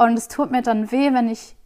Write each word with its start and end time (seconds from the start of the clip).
Und 0.00 0.16
es 0.16 0.28
tut 0.28 0.52
mir 0.52 0.62
dann 0.62 0.92
weh, 0.92 1.12
wenn 1.12 1.28
ich 1.28 1.56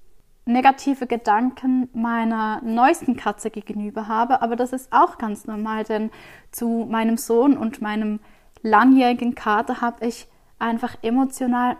negative 0.46 1.06
Gedanken 1.06 1.90
meiner 1.92 2.62
neuesten 2.62 3.14
Katze 3.14 3.50
gegenüber 3.50 4.08
habe. 4.08 4.40
Aber 4.40 4.56
das 4.56 4.72
ist 4.72 4.90
auch 4.90 5.18
ganz 5.18 5.46
normal, 5.46 5.84
denn 5.84 6.10
zu 6.50 6.88
meinem 6.90 7.18
Sohn 7.18 7.58
und 7.58 7.82
meinem 7.82 8.20
langjährigen 8.62 9.34
Kater 9.34 9.82
habe 9.82 10.06
ich 10.06 10.26
einfach 10.58 10.96
emotional 11.02 11.76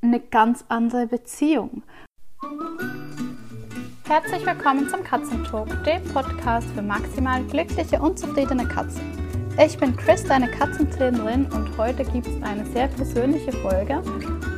eine 0.00 0.20
ganz 0.20 0.64
andere 0.68 1.06
Beziehung. 1.06 1.82
Herzlich 4.08 4.46
willkommen 4.46 4.88
zum 4.88 5.04
Katzentalk, 5.04 5.84
dem 5.84 6.02
Podcast 6.04 6.66
für 6.70 6.82
maximal 6.82 7.44
glückliche 7.44 8.00
und 8.00 8.18
zufriedene 8.18 8.66
Katzen. 8.66 9.02
Ich 9.62 9.76
bin 9.76 9.94
Chris, 9.94 10.24
deine 10.24 10.50
Katzentrainerin 10.50 11.44
und 11.52 11.76
heute 11.76 12.04
gibt 12.04 12.26
es 12.26 12.42
eine 12.42 12.64
sehr 12.64 12.88
persönliche 12.88 13.52
Folge 13.52 14.02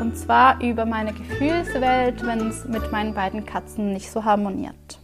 und 0.02 0.18
zwar 0.18 0.60
über 0.60 0.84
meine 0.84 1.12
Gefühlswelt, 1.12 2.26
wenn 2.26 2.48
es 2.48 2.64
mit 2.64 2.90
meinen 2.90 3.14
beiden 3.14 3.46
Katzen 3.46 3.92
nicht 3.92 4.10
so 4.10 4.24
harmoniert. 4.24 4.98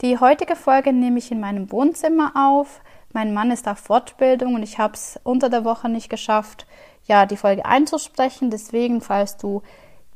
Die 0.00 0.18
heutige 0.18 0.56
Folge 0.56 0.94
nehme 0.94 1.18
ich 1.18 1.30
in 1.30 1.38
meinem 1.38 1.70
Wohnzimmer 1.70 2.32
auf. 2.34 2.80
Mein 3.12 3.34
Mann 3.34 3.50
ist 3.50 3.68
auf 3.68 3.78
Fortbildung 3.78 4.54
und 4.54 4.62
ich 4.62 4.78
habe 4.78 4.94
es 4.94 5.20
unter 5.22 5.50
der 5.50 5.66
Woche 5.66 5.90
nicht 5.90 6.08
geschafft, 6.08 6.66
ja, 7.04 7.26
die 7.26 7.36
Folge 7.36 7.66
einzusprechen. 7.66 8.48
Deswegen, 8.48 9.02
falls 9.02 9.36
du 9.36 9.60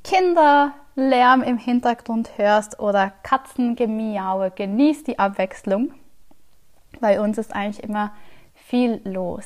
Kinderlärm 0.03 1.43
im 1.43 1.59
Hintergrund 1.59 2.39
hörst 2.39 2.81
oder 2.81 3.13
Katzengemiaue, 3.23 4.51
genieß 4.51 5.05
die 5.05 5.19
Abwechslung. 5.19 5.93
Bei 7.01 7.21
uns 7.21 7.37
ist 7.37 7.55
eigentlich 7.55 7.85
immer 7.85 8.13
viel 8.55 9.03
los. 9.05 9.45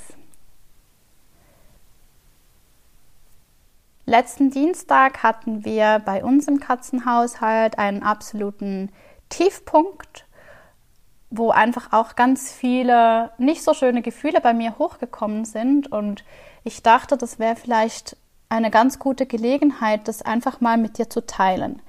Letzten 4.12 4.50
Dienstag 4.50 5.22
hatten 5.22 5.64
wir 5.64 6.02
bei 6.04 6.22
uns 6.22 6.46
im 6.46 6.60
Katzenhaushalt 6.60 7.78
einen 7.78 8.02
absoluten 8.02 8.92
Tiefpunkt, 9.30 10.27
wo 11.30 11.50
einfach 11.50 11.94
auch 11.94 12.14
ganz 12.14 12.52
viele 12.52 13.32
nicht 13.38 13.62
so 13.62 13.72
schöne 13.72 14.02
Gefühle 14.02 14.42
bei 14.42 14.52
mir 14.52 14.77
hochgekommen 14.77 15.46
sind. 15.46 15.91
Und 15.91 16.27
ich 16.62 16.82
dachte, 16.82 17.16
das 17.16 17.38
wäre 17.38 17.56
vielleicht 17.56 18.19
eine 18.50 18.70
ganz 18.70 18.98
gute 18.98 19.24
Gelegenheit, 19.24 20.06
das 20.08 20.20
einfach 20.20 20.60
mal 20.60 20.76
mit 20.76 20.98
dir 20.98 21.08
zu 21.08 21.24
teilen. 21.24 21.80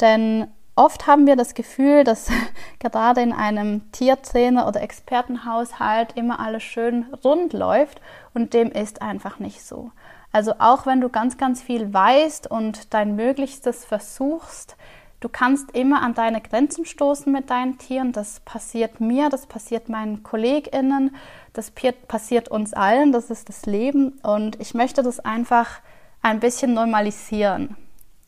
Denn 0.00 0.48
oft 0.74 1.06
haben 1.06 1.28
wir 1.28 1.36
das 1.36 1.54
Gefühl, 1.54 2.02
dass 2.02 2.28
gerade 2.80 3.20
in 3.20 3.32
einem 3.32 3.82
Tiertrainer- 3.92 4.66
oder 4.66 4.82
Expertenhaushalt 4.82 6.16
immer 6.16 6.40
alles 6.40 6.64
schön 6.64 7.06
rund 7.22 7.52
läuft 7.52 8.00
und 8.34 8.52
dem 8.52 8.72
ist 8.72 9.00
einfach 9.00 9.38
nicht 9.38 9.62
so. 9.62 9.92
Also 10.32 10.54
auch 10.58 10.86
wenn 10.86 11.00
du 11.00 11.08
ganz, 11.08 11.38
ganz 11.38 11.62
viel 11.62 11.92
weißt 11.92 12.50
und 12.50 12.92
dein 12.92 13.16
Möglichstes 13.16 13.84
versuchst, 13.84 14.76
du 15.20 15.28
kannst 15.28 15.70
immer 15.72 16.02
an 16.02 16.14
deine 16.14 16.40
Grenzen 16.40 16.84
stoßen 16.84 17.32
mit 17.32 17.50
deinen 17.50 17.78
Tieren. 17.78 18.12
Das 18.12 18.40
passiert 18.40 19.00
mir, 19.00 19.30
das 19.30 19.46
passiert 19.46 19.88
meinen 19.88 20.22
KollegInnen, 20.22 21.16
das 21.54 21.72
passiert 22.06 22.48
uns 22.48 22.74
allen, 22.74 23.12
das 23.12 23.30
ist 23.30 23.48
das 23.48 23.66
Leben 23.66 24.18
und 24.22 24.60
ich 24.60 24.74
möchte 24.74 25.02
das 25.02 25.18
einfach 25.20 25.80
ein 26.22 26.40
bisschen 26.40 26.74
normalisieren. 26.74 27.76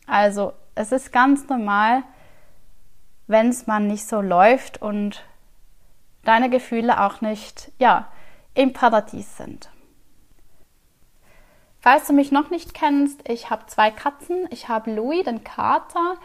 Also 0.07 0.53
es 0.75 0.93
ist 0.93 1.13
ganz 1.13 1.49
normal, 1.49 2.03
wenn 3.27 3.49
es 3.49 3.67
mal 3.67 3.81
nicht 3.81 4.07
so 4.07 4.21
läuft 4.21 4.81
und 4.83 5.23
deine 6.25 6.51
Gefühle 6.51 7.01
auch 7.01 7.21
nicht, 7.21 7.71
ja, 7.79 8.09
im 8.55 8.73
Paradies 8.73 9.37
sind. 9.37 9.69
Falls 11.81 12.07
du 12.07 12.13
mich 12.13 12.31
noch 12.31 12.51
nicht 12.51 12.75
kennst, 12.75 13.27
ich 13.29 13.49
habe 13.49 13.67
zwei 13.67 13.91
Katzen. 13.91 14.47
Ich 14.51 14.69
habe 14.69 14.93
Louis, 14.93 15.25
den 15.25 15.45
Kater. 15.45 16.17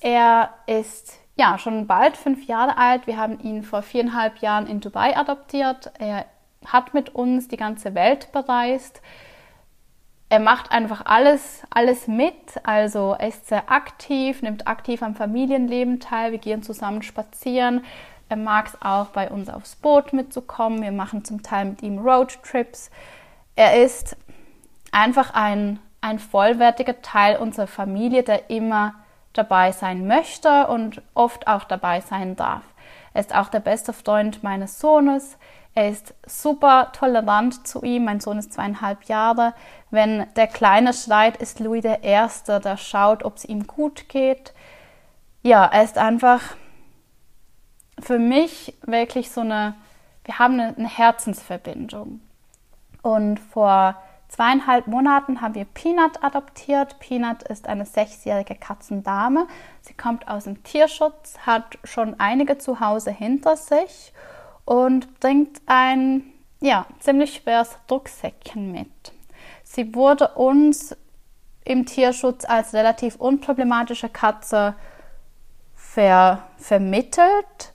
Er 0.00 0.54
ist 0.66 1.18
ja 1.36 1.58
schon 1.58 1.86
bald 1.86 2.16
fünf 2.16 2.46
Jahre 2.46 2.76
alt. 2.76 3.06
Wir 3.06 3.16
haben 3.16 3.40
ihn 3.40 3.62
vor 3.64 3.82
viereinhalb 3.82 4.38
Jahren 4.38 4.66
in 4.66 4.80
Dubai 4.80 5.16
adoptiert. 5.16 5.90
Er 5.98 6.26
hat 6.64 6.94
mit 6.94 7.14
uns 7.14 7.48
die 7.48 7.56
ganze 7.56 7.94
Welt 7.94 8.30
bereist. 8.30 9.02
Er 10.28 10.38
macht 10.38 10.70
einfach 10.70 11.04
alles, 11.04 11.62
alles 11.68 12.06
mit. 12.06 12.34
Also 12.62 13.16
er 13.18 13.28
ist 13.28 13.48
sehr 13.48 13.70
aktiv, 13.70 14.40
nimmt 14.40 14.68
aktiv 14.68 15.02
am 15.02 15.16
Familienleben 15.16 15.98
teil. 15.98 16.30
Wir 16.30 16.38
gehen 16.38 16.62
zusammen 16.62 17.02
spazieren. 17.02 17.84
Er 18.28 18.36
mag 18.36 18.68
es 18.68 18.80
auch, 18.80 19.08
bei 19.08 19.30
uns 19.30 19.50
aufs 19.50 19.76
Boot 19.76 20.12
mitzukommen. 20.12 20.80
Wir 20.80 20.92
machen 20.92 21.24
zum 21.24 21.42
Teil 21.42 21.66
mit 21.66 21.82
ihm 21.82 21.98
Roadtrips. 21.98 22.90
Er 23.56 23.82
ist 23.82 24.16
einfach 24.92 25.34
ein, 25.34 25.80
ein 26.00 26.20
vollwertiger 26.20 27.02
Teil 27.02 27.36
unserer 27.36 27.66
Familie, 27.66 28.22
der 28.22 28.50
immer 28.50 28.94
dabei 29.32 29.72
sein 29.72 30.06
möchte 30.06 30.68
und 30.68 31.02
oft 31.14 31.48
auch 31.48 31.64
dabei 31.64 32.00
sein 32.00 32.36
darf. 32.36 32.62
Er 33.14 33.20
ist 33.20 33.34
auch 33.34 33.48
der 33.48 33.60
beste 33.60 33.92
Freund 33.92 34.42
meines 34.42 34.78
Sohnes. 34.78 35.36
Er 35.74 35.88
ist 35.88 36.14
super 36.26 36.92
tolerant 36.92 37.66
zu 37.66 37.82
ihm. 37.82 38.04
Mein 38.04 38.20
Sohn 38.20 38.38
ist 38.38 38.52
zweieinhalb 38.52 39.04
Jahre. 39.04 39.54
Wenn 39.90 40.26
der 40.36 40.46
Kleine 40.46 40.92
schreit, 40.92 41.38
ist 41.38 41.60
Louis 41.60 41.82
der 41.82 42.04
Erste, 42.04 42.60
der 42.60 42.76
schaut, 42.76 43.24
ob 43.24 43.36
es 43.36 43.44
ihm 43.44 43.66
gut 43.66 44.08
geht. 44.08 44.52
Ja, 45.42 45.64
er 45.64 45.82
ist 45.82 45.98
einfach 45.98 46.42
für 47.98 48.18
mich 48.18 48.74
wirklich 48.82 49.30
so 49.30 49.40
eine, 49.40 49.74
wir 50.24 50.38
haben 50.38 50.60
eine, 50.60 50.76
eine 50.76 50.88
Herzensverbindung. 50.88 52.20
Und 53.02 53.40
vor 53.40 53.96
zweieinhalb 54.32 54.86
Monaten 54.86 55.42
haben 55.42 55.54
wir 55.54 55.66
Peanut 55.66 56.24
adoptiert. 56.24 56.98
Peanut 57.00 57.42
ist 57.42 57.68
eine 57.68 57.84
sechsjährige 57.84 58.54
Katzendame. 58.54 59.46
Sie 59.82 59.92
kommt 59.92 60.26
aus 60.26 60.44
dem 60.44 60.62
Tierschutz, 60.62 61.36
hat 61.44 61.78
schon 61.84 62.18
einige 62.18 62.56
zu 62.56 62.80
Hause 62.80 63.10
hinter 63.10 63.56
sich 63.56 64.12
und 64.64 65.20
bringt 65.20 65.60
ein 65.66 66.24
ja, 66.60 66.86
ziemlich 67.00 67.34
schweres 67.34 67.76
Drucksäckchen 67.88 68.72
mit. 68.72 69.12
Sie 69.64 69.94
wurde 69.94 70.28
uns 70.28 70.96
im 71.64 71.84
Tierschutz 71.84 72.46
als 72.46 72.72
relativ 72.72 73.16
unproblematische 73.16 74.08
Katze 74.08 74.74
ver 75.74 76.42
vermittelt 76.56 77.74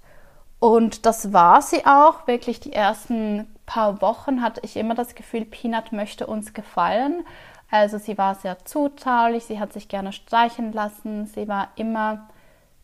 und 0.60 1.06
das 1.06 1.34
war 1.34 1.62
sie 1.62 1.86
auch. 1.86 2.26
Wirklich 2.26 2.60
die 2.60 2.74
ersten 2.74 3.48
paar 3.68 4.02
Wochen 4.02 4.42
hatte 4.42 4.62
ich 4.64 4.76
immer 4.76 4.96
das 4.96 5.14
Gefühl, 5.14 5.46
Peanut 5.46 5.92
möchte 5.92 6.26
uns 6.26 6.54
gefallen. 6.54 7.24
Also 7.70 8.00
sie 8.00 8.18
war 8.18 8.34
sehr 8.34 8.66
zutraulich, 8.66 9.44
sie 9.44 9.60
hat 9.60 9.74
sich 9.74 9.88
gerne 9.90 10.14
streichen 10.14 10.74
lassen, 10.74 11.28
sie 11.28 11.48
war 11.48 11.68
immer 11.76 12.30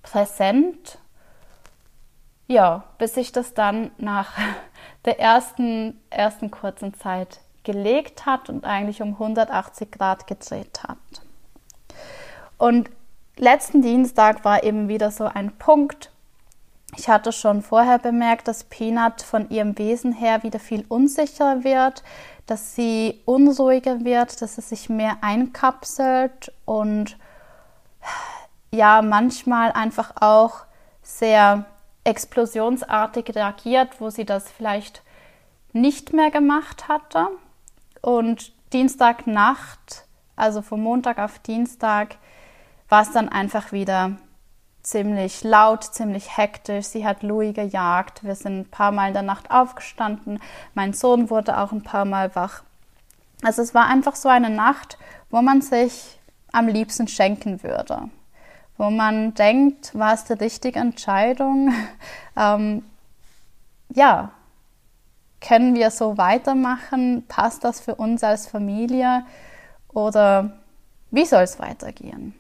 präsent. 0.04 1.00
Ja, 2.48 2.84
bis 3.00 3.16
sich 3.16 3.32
das 3.32 3.56
dann 3.56 3.92
nach 3.98 4.34
der 5.06 5.20
ersten, 5.20 6.00
ersten 6.12 6.52
kurzen 6.52 6.94
Zeit 6.94 7.40
gelegt 7.64 8.26
hat 8.26 8.50
und 8.50 8.66
eigentlich 8.66 9.02
um 9.02 9.14
180 9.14 9.90
Grad 9.90 10.28
gedreht 10.28 10.84
hat. 10.84 10.98
Und 12.58 12.90
letzten 13.38 13.82
Dienstag 13.82 14.44
war 14.44 14.64
eben 14.64 14.90
wieder 14.90 15.12
so 15.12 15.26
ein 15.26 15.58
Punkt, 15.58 16.13
ich 16.98 17.10
hatte 17.10 17.32
schon 17.32 17.62
vorher 17.62 18.00
bemerkt, 18.00 18.48
dass 18.48 18.64
Peanut 18.64 19.22
von 19.22 19.50
ihrem 19.50 19.78
Wesen 19.78 20.14
her 20.14 20.44
wieder 20.44 20.60
viel 20.60 20.86
unsicherer 20.88 21.64
wird, 21.64 22.04
dass 22.46 22.76
sie 22.76 23.22
unruhiger 23.26 24.04
wird, 24.04 24.42
dass 24.42 24.56
sie 24.56 24.62
sich 24.62 24.90
mehr 24.90 25.18
einkapselt 25.22 26.52
und 26.66 27.18
ja, 28.72 29.02
manchmal 29.02 29.72
einfach 29.72 30.14
auch 30.20 30.66
sehr 31.02 31.66
explosionsartig 32.04 33.36
reagiert, 33.36 34.00
wo 34.02 34.10
sie 34.10 34.26
das 34.26 34.50
vielleicht 34.50 35.04
nicht 35.72 36.14
mehr 36.14 36.32
gemacht 36.32 36.88
hatte. 36.88 37.28
Und 38.02 38.52
Dienstagnacht, 38.74 40.06
also 40.36 40.62
vom 40.62 40.82
Montag 40.82 41.20
auf 41.20 41.40
Dienstag, 41.40 42.18
war 42.90 43.04
es 43.04 43.12
dann 43.12 43.30
einfach 43.30 43.72
wieder 43.72 44.18
ziemlich 44.84 45.44
laut, 45.44 45.84
ziemlich 45.84 46.38
hektisch. 46.38 46.88
Sie 46.88 47.06
hat 47.06 47.24
Louis 47.24 47.56
gejagt. 47.56 48.24
Wir 48.24 48.36
sind 48.36 48.60
ein 48.60 48.70
paar 48.70 48.92
Mal 48.92 49.08
in 49.08 49.14
der 49.14 49.24
Nacht 49.24 49.50
aufgestanden. 49.50 50.40
Mein 50.74 50.94
Sohn 50.94 51.30
wurde 51.30 51.58
auch 51.58 51.72
ein 51.72 51.84
paar 51.84 52.06
Mal 52.06 52.36
wach. 52.36 52.64
Also 53.44 53.62
es 53.62 53.74
war 53.74 53.88
einfach 53.88 54.16
so 54.16 54.30
eine 54.30 54.50
Nacht, 54.50 54.98
wo 55.30 55.42
man 55.42 55.62
sich 55.62 56.20
am 56.52 56.68
liebsten 56.68 57.08
schenken 57.08 57.64
würde. 57.64 58.10
Wo 58.78 58.90
man 58.90 59.34
denkt, 59.34 59.98
war 59.98 60.14
es 60.14 60.26
die 60.26 60.34
richtige 60.34 60.80
Entscheidung? 60.80 61.74
ähm, 62.38 62.84
ja, 63.90 64.32
können 65.40 65.76
wir 65.76 65.92
so 65.92 66.18
weitermachen? 66.18 67.26
Passt 67.28 67.64
das 67.64 67.80
für 67.80 67.96
uns 67.96 68.24
als 68.24 68.48
Familie? 68.48 69.26
Oder 69.90 70.58
wie 71.12 71.26
soll 71.26 71.44
es 71.44 71.60
weitergehen? 71.60 72.34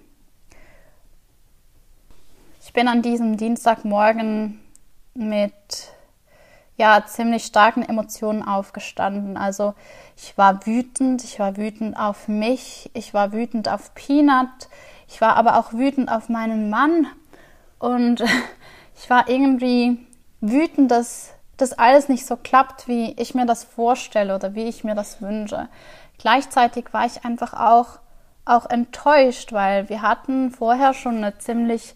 Ich 2.74 2.81
bin 2.81 2.88
an 2.88 3.04
diesem 3.04 3.38
Dienstagmorgen 3.38 4.60
mit 5.14 5.54
ja, 6.75 7.06
ziemlich 7.06 7.46
starken 7.46 7.84
Emotionen 7.84 8.42
aufgestanden. 8.42 9.38
Also 9.38 9.75
ich 10.18 10.36
war 10.40 10.66
wütend, 10.66 11.24
ich 11.24 11.38
war 11.38 11.56
wütend 11.56 11.96
auf 12.00 12.28
mich, 12.28 12.90
ich 12.96 13.14
war 13.14 13.31
wütend 13.31 13.70
auf 13.70 13.94
Peanut, 13.94 14.70
Ich 15.08 15.22
war 15.22 15.36
aber 15.36 15.60
auch 15.60 15.74
wütend 15.74 16.12
auf 16.12 16.30
meinen 16.30 16.72
Mann 16.72 17.06
und 17.78 18.24
ich 18.96 19.08
war 19.08 19.30
irgendwie 19.30 20.00
wütend, 20.42 20.90
dass 20.90 21.36
das 21.58 21.74
alles 21.74 22.10
nicht 22.10 22.26
so 22.26 22.38
klappt, 22.38 22.88
wie 22.88 23.12
ich 23.19 23.36
mir 23.36 23.46
das 23.46 23.64
vorstelle 23.64 24.34
oder 24.34 24.56
wie 24.56 24.64
ich 24.64 24.84
mir 24.84 24.96
das 24.96 25.22
wünsche. 25.22 25.69
Gleichzeitig 26.18 26.86
war 26.92 27.06
ich 27.06 27.24
einfach 27.24 27.54
auch, 27.54 28.00
auch 28.46 28.68
enttäuscht, 28.68 29.54
weil 29.54 29.90
wir 29.90 30.02
hatten 30.02 30.50
vorher 30.50 30.96
schon 30.96 31.18
eine 31.18 31.38
ziemlich 31.38 31.94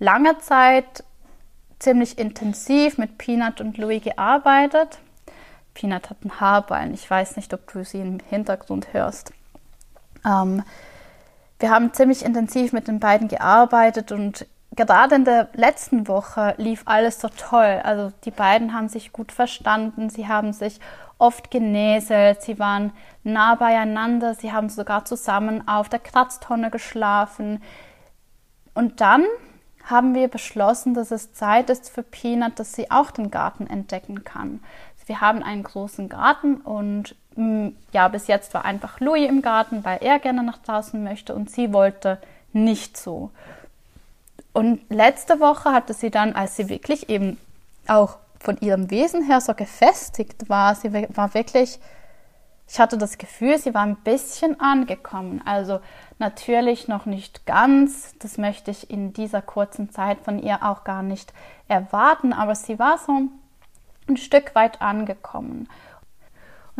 lange 0.00 0.38
Zeit 0.38 1.04
ziemlich 1.78 2.18
intensiv 2.18 2.98
mit 2.98 3.16
Peanut 3.18 3.60
und 3.60 3.78
Louis 3.78 4.02
gearbeitet. 4.02 4.98
Peanut 5.74 6.10
hat 6.10 6.18
einen 6.22 6.40
Haarballen. 6.40 6.92
Ich 6.94 7.08
weiß 7.08 7.36
nicht, 7.36 7.54
ob 7.54 7.72
du 7.72 7.84
sie 7.84 8.00
im 8.00 8.18
Hintergrund 8.28 8.92
hörst. 8.92 9.32
Ähm, 10.24 10.64
wir 11.60 11.70
haben 11.70 11.92
ziemlich 11.92 12.24
intensiv 12.24 12.72
mit 12.72 12.88
den 12.88 13.00
beiden 13.00 13.28
gearbeitet 13.28 14.12
und 14.12 14.46
gerade 14.74 15.14
in 15.14 15.24
der 15.24 15.48
letzten 15.54 16.08
Woche 16.08 16.54
lief 16.56 16.82
alles 16.86 17.20
so 17.20 17.28
toll. 17.28 17.80
Also 17.84 18.12
die 18.24 18.30
beiden 18.30 18.74
haben 18.74 18.88
sich 18.88 19.12
gut 19.12 19.32
verstanden, 19.32 20.10
sie 20.10 20.26
haben 20.26 20.52
sich 20.52 20.80
oft 21.18 21.50
genäselt, 21.50 22.42
sie 22.42 22.58
waren 22.58 22.92
nah 23.24 23.54
beieinander, 23.54 24.34
sie 24.34 24.52
haben 24.52 24.70
sogar 24.70 25.04
zusammen 25.04 25.68
auf 25.68 25.88
der 25.88 25.98
Kratztonne 25.98 26.70
geschlafen. 26.70 27.62
Und 28.74 29.00
dann 29.00 29.24
haben 29.90 30.14
wir 30.14 30.28
beschlossen, 30.28 30.94
dass 30.94 31.10
es 31.10 31.32
Zeit 31.32 31.70
ist 31.70 31.90
für 31.90 32.02
Peanut, 32.02 32.58
dass 32.58 32.72
sie 32.72 32.90
auch 32.90 33.10
den 33.10 33.30
Garten 33.30 33.66
entdecken 33.66 34.24
kann. 34.24 34.60
Wir 35.10 35.20
haben 35.20 35.42
einen 35.42 35.64
großen 35.64 36.08
Garten 36.08 36.58
und 36.58 37.16
mm, 37.34 37.70
ja, 37.90 38.06
bis 38.06 38.28
jetzt 38.28 38.54
war 38.54 38.64
einfach 38.64 39.00
Louis 39.00 39.28
im 39.28 39.42
Garten, 39.42 39.84
weil 39.84 39.98
er 40.02 40.20
gerne 40.20 40.44
nach 40.44 40.58
draußen 40.58 41.02
möchte 41.02 41.34
und 41.34 41.50
sie 41.50 41.72
wollte 41.72 42.18
nicht 42.52 42.96
so. 42.96 43.32
Und 44.52 44.88
letzte 44.88 45.40
Woche 45.40 45.72
hatte 45.72 45.94
sie 45.94 46.12
dann, 46.12 46.36
als 46.36 46.54
sie 46.54 46.68
wirklich 46.68 47.08
eben 47.08 47.38
auch 47.88 48.18
von 48.38 48.56
ihrem 48.60 48.88
Wesen 48.92 49.24
her 49.24 49.40
so 49.40 49.52
gefestigt 49.54 50.48
war, 50.48 50.76
sie 50.76 50.92
war 50.92 51.34
wirklich, 51.34 51.80
ich 52.72 52.78
hatte 52.78 52.96
das 52.96 53.18
Gefühl, 53.18 53.58
sie 53.58 53.74
war 53.74 53.82
ein 53.82 53.96
bisschen 53.96 54.60
angekommen. 54.60 55.42
Also 55.44 55.80
natürlich 56.20 56.86
noch 56.86 57.04
nicht 57.04 57.44
ganz, 57.44 58.14
das 58.20 58.38
möchte 58.38 58.70
ich 58.70 58.88
in 58.90 59.12
dieser 59.12 59.42
kurzen 59.42 59.90
Zeit 59.90 60.20
von 60.20 60.38
ihr 60.38 60.62
auch 60.62 60.84
gar 60.84 61.02
nicht 61.02 61.32
erwarten, 61.66 62.32
aber 62.32 62.54
sie 62.54 62.78
war 62.78 62.98
so 62.98 63.22
ein 64.08 64.16
Stück 64.16 64.54
weit 64.54 64.80
angekommen. 64.80 65.68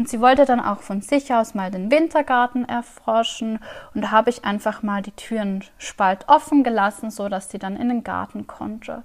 Und 0.01 0.09
sie 0.09 0.23
wollte 0.23 0.47
dann 0.47 0.61
auch 0.61 0.81
von 0.81 1.03
sich 1.03 1.31
aus 1.35 1.53
mal 1.53 1.71
den 1.71 1.91
Wintergarten 1.91 2.67
erforschen. 2.67 3.59
Und 3.95 4.01
da 4.01 4.11
habe 4.11 4.31
ich 4.31 4.47
einfach 4.47 4.83
mal 4.83 5.03
die 5.03 5.11
Türen 5.11 5.63
spalt 5.77 6.27
offen 6.27 6.65
gelassen, 6.65 7.11
so 7.11 7.29
dass 7.29 7.51
sie 7.51 7.59
dann 7.59 7.77
in 7.77 7.91
den 7.91 8.03
Garten 8.03 8.47
konnte. 8.47 9.03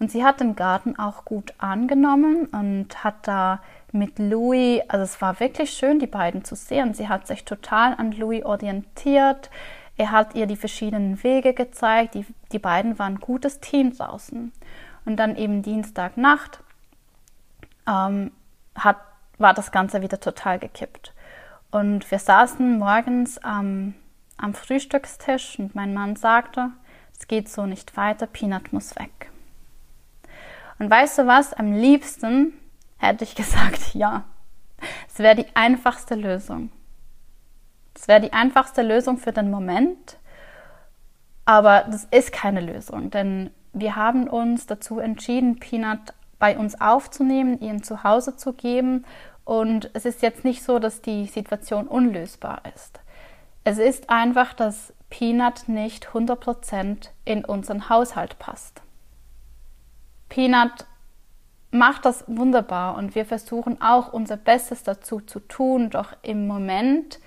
Und 0.00 0.10
sie 0.10 0.24
hat 0.24 0.40
den 0.40 0.56
Garten 0.56 0.98
auch 0.98 1.26
gut 1.26 1.52
angenommen 1.58 2.46
und 2.46 3.04
hat 3.04 3.28
da 3.28 3.60
mit 3.92 4.18
Louis, 4.18 4.80
also 4.88 5.04
es 5.04 5.20
war 5.20 5.38
wirklich 5.38 5.70
schön, 5.70 5.98
die 5.98 6.06
beiden 6.06 6.42
zu 6.44 6.56
sehen. 6.56 6.94
Sie 6.94 7.10
hat 7.10 7.26
sich 7.26 7.44
total 7.44 7.92
an 7.98 8.12
Louis 8.12 8.42
orientiert. 8.42 9.50
Er 9.98 10.12
hat 10.12 10.34
ihr 10.34 10.46
die 10.46 10.56
verschiedenen 10.56 11.22
Wege 11.22 11.52
gezeigt. 11.52 12.14
Die, 12.14 12.24
die 12.52 12.58
beiden 12.58 12.98
waren 12.98 13.20
gutes 13.20 13.60
Team 13.60 13.94
draußen. 13.94 14.50
Und 15.04 15.16
dann 15.16 15.36
eben 15.36 15.60
Dienstagnacht 15.60 16.60
ähm, 17.86 18.32
hat 18.74 18.96
war 19.38 19.54
das 19.54 19.72
Ganze 19.72 20.02
wieder 20.02 20.20
total 20.20 20.58
gekippt. 20.58 21.12
Und 21.70 22.10
wir 22.10 22.18
saßen 22.18 22.78
morgens 22.78 23.38
am, 23.38 23.94
am 24.36 24.54
Frühstückstisch 24.54 25.58
und 25.58 25.74
mein 25.74 25.94
Mann 25.94 26.16
sagte, 26.16 26.70
es 27.18 27.26
geht 27.26 27.48
so 27.48 27.66
nicht 27.66 27.96
weiter, 27.96 28.26
Peanut 28.26 28.72
muss 28.72 28.96
weg. 28.96 29.30
Und 30.78 30.90
weißt 30.90 31.18
du 31.18 31.26
was, 31.26 31.52
am 31.52 31.72
liebsten 31.72 32.52
hätte 32.98 33.24
ich 33.24 33.34
gesagt, 33.34 33.94
ja, 33.94 34.24
es 35.08 35.18
wäre 35.18 35.34
die 35.34 35.46
einfachste 35.54 36.14
Lösung. 36.14 36.70
Es 37.94 38.06
wäre 38.06 38.20
die 38.20 38.32
einfachste 38.32 38.82
Lösung 38.82 39.18
für 39.18 39.32
den 39.32 39.50
Moment, 39.50 40.18
aber 41.44 41.86
das 41.90 42.04
ist 42.10 42.32
keine 42.32 42.60
Lösung, 42.60 43.10
denn 43.10 43.50
wir 43.72 43.96
haben 43.96 44.28
uns 44.28 44.66
dazu 44.66 45.00
entschieden, 45.00 45.58
Peanut 45.58 46.14
bei 46.38 46.56
uns 46.56 46.80
aufzunehmen, 46.80 47.60
ihn 47.60 47.82
zu 47.82 48.04
Hause 48.04 48.36
zu 48.36 48.52
geben. 48.52 49.04
Und 49.44 49.90
es 49.94 50.04
ist 50.04 50.22
jetzt 50.22 50.44
nicht 50.44 50.62
so, 50.62 50.78
dass 50.78 51.00
die 51.00 51.26
Situation 51.26 51.86
unlösbar 51.86 52.62
ist. 52.74 53.00
Es 53.64 53.78
ist 53.78 54.10
einfach, 54.10 54.54
dass 54.54 54.92
Peanut 55.10 55.68
nicht 55.68 56.08
100% 56.08 57.08
in 57.24 57.44
unseren 57.44 57.88
Haushalt 57.88 58.38
passt. 58.38 58.82
Peanut 60.28 60.86
macht 61.70 62.04
das 62.04 62.24
wunderbar 62.26 62.96
und 62.96 63.14
wir 63.14 63.24
versuchen 63.24 63.80
auch 63.80 64.12
unser 64.12 64.36
Bestes 64.36 64.82
dazu 64.82 65.20
zu 65.20 65.40
tun, 65.40 65.90
doch 65.90 66.14
im 66.22 66.46
Moment 66.46 67.18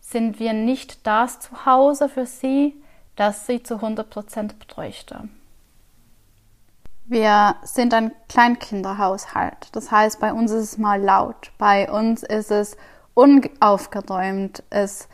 sind 0.00 0.38
wir 0.38 0.52
nicht 0.52 1.06
das 1.06 1.40
Zuhause 1.40 2.08
für 2.08 2.26
sie, 2.26 2.74
das 3.16 3.46
sie 3.46 3.62
zu 3.62 3.76
100% 3.76 4.52
bräuchte. 4.68 5.28
Wir 7.06 7.56
sind 7.62 7.92
ein 7.92 8.12
Kleinkinderhaushalt. 8.30 9.68
Das 9.72 9.90
heißt, 9.90 10.20
bei 10.20 10.32
uns 10.32 10.50
ist 10.50 10.62
es 10.62 10.78
mal 10.78 11.00
laut. 11.00 11.52
Bei 11.58 11.90
uns 11.90 12.22
ist 12.22 12.50
es 12.50 12.78
unaufgeräumt. 13.12 14.62
Es 14.70 15.08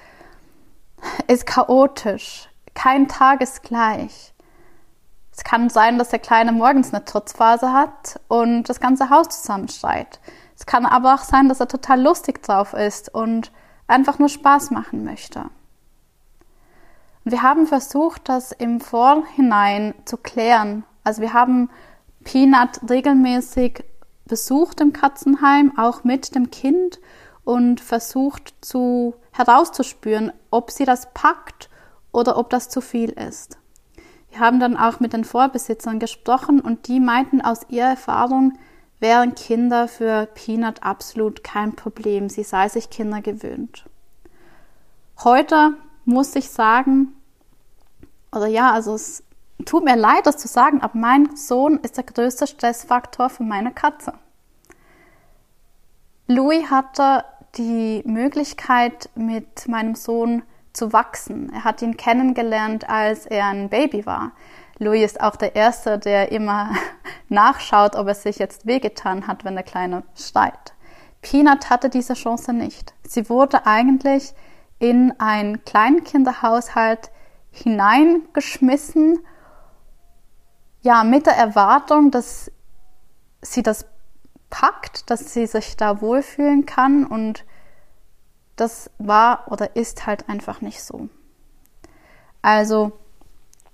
ist 1.27 1.47
chaotisch. 1.47 2.49
Kein 2.75 3.09
Tag 3.09 3.41
ist 3.41 3.65
gleich. 3.65 4.33
Es 5.33 5.43
kann 5.43 5.69
sein, 5.69 5.99
dass 5.99 6.11
der 6.11 6.21
Kleine 6.21 6.53
morgens 6.53 6.95
eine 6.95 7.05
Trotzphase 7.05 7.73
hat 7.73 8.21
und 8.29 8.65
das 8.69 8.79
ganze 8.79 9.11
Haus 9.11 9.29
zusammenschreit. 9.29 10.21
Es 10.57 10.67
kann 10.67 10.87
aber 10.87 11.15
auch 11.15 11.25
sein, 11.25 11.49
dass 11.49 11.59
er 11.59 11.69
total 11.69 12.01
lustig 12.01 12.43
drauf 12.43 12.73
ist 12.73 13.13
und 13.13 13.51
einfach 13.89 14.21
nur 14.21 14.29
Spaß 14.29 14.71
machen 14.71 15.05
möchte. 15.05 15.41
Und 17.25 17.33
wir 17.33 17.43
haben 17.43 17.67
versucht, 17.67 18.29
das 18.29 18.53
im 18.53 18.81
Vorhinein 18.81 19.95
zu 20.05 20.17
klären 20.17 20.85
also 21.11 21.23
wir 21.23 21.33
haben 21.33 21.71
Peanut 22.23 22.89
regelmäßig 22.89 23.83
besucht 24.27 24.81
im 24.81 24.93
Katzenheim, 24.93 25.77
auch 25.77 26.05
mit 26.05 26.37
dem 26.37 26.53
Kind 26.53 27.01
und 27.43 27.81
versucht 27.81 28.55
zu 28.61 29.17
herauszuspüren, 29.33 30.33
ob 30.53 30.71
sie 30.71 30.85
das 30.85 31.13
packt 31.13 31.69
oder 32.13 32.39
ob 32.39 32.49
das 32.49 32.69
zu 32.69 32.81
viel 32.81 33.11
ist. 33.11 33.59
Wir 34.31 34.39
haben 34.39 34.61
dann 34.61 34.77
auch 34.77 35.01
mit 35.01 35.13
den 35.13 35.25
Vorbesitzern 35.25 35.99
gesprochen 35.99 36.61
und 36.61 36.87
die 36.87 37.01
meinten 37.01 37.41
aus 37.41 37.63
ihrer 37.71 37.89
Erfahrung, 37.89 38.57
wären 39.01 39.35
Kinder 39.35 39.89
für 39.89 40.27
Peanut 40.27 40.85
absolut 40.85 41.43
kein 41.43 41.75
Problem. 41.75 42.29
Sie 42.29 42.45
sei 42.45 42.69
sich 42.69 42.89
Kinder 42.89 43.21
gewöhnt. 43.21 43.85
Heute 45.25 45.75
muss 46.05 46.37
ich 46.37 46.51
sagen, 46.51 47.17
oder 48.31 48.47
ja, 48.47 48.71
also 48.71 48.95
es 48.95 49.25
tut 49.65 49.85
mir 49.85 49.97
leid, 49.97 50.27
das 50.27 50.37
zu 50.37 50.49
sagen, 50.49 50.83
aber 50.83 50.99
mein 50.99 51.37
Sohn 51.37 51.79
ist 51.79 51.97
der 51.97 52.05
größte 52.05 52.47
Stressfaktor 52.47 53.31
für 53.31 53.43
meine 53.43 53.73
Katze. 53.73 54.15
Louis 56.27 56.71
hatte 56.71 57.25
die 57.57 58.03
Möglichkeit, 58.07 59.11
mit 59.15 59.67
meinem 59.67 59.95
Sohn 59.95 60.43
zu 60.73 60.93
wachsen. 60.93 61.53
Er 61.53 61.65
hat 61.65 61.83
ihn 61.83 61.97
kennengelernt, 61.97 62.89
als 62.89 63.27
er 63.27 63.47
ein 63.47 63.69
Baby 63.69 64.07
war. 64.07 64.33
Louis 64.79 65.05
ist 65.05 65.21
auch 65.21 65.37
der 65.37 65.57
Erste, 65.57 65.99
der 65.99 66.33
immer 66.33 66.71
nachschaut, 67.29 67.97
ob 67.97 68.07
er 68.07 68.15
sich 68.15 68.39
jetzt 68.39 68.67
wehgetan 68.67 69.27
hat, 69.27 69.45
wenn 69.45 69.55
der 69.55 69.65
Kleine 69.65 70.05
schreit. 70.15 70.75
Peanut 71.23 71.69
hatte 71.69 71.91
diese 71.91 72.15
Chance 72.15 72.53
nicht. 72.53 72.95
Sie 73.07 73.29
wurde 73.29 73.67
eigentlich 73.67 74.33
in 74.79 75.13
ein 75.19 75.65
Kleinkinderhaushalt 75.65 77.11
hineingeschmissen 77.51 79.19
ja, 80.83 81.05
mit 81.05 81.27
der 81.27 81.37
Erwartung, 81.37 82.11
dass 82.11 82.51
sie 83.43 83.63
das 83.63 83.87
packt, 84.49 85.11
dass 85.11 85.33
sie 85.33 85.47
sich 85.47 85.77
da 85.77 86.01
wohlfühlen 86.01 86.67
kann 86.67 87.07
und 87.07 87.45
das 88.57 88.91
war 88.99 89.51
oder 89.51 89.77
ist 89.77 90.07
halt 90.07 90.29
einfach 90.29 90.61
nicht 90.61 90.83
so. 90.83 91.09
Also 92.43 92.93